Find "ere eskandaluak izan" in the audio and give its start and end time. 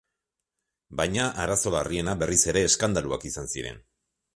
2.55-3.57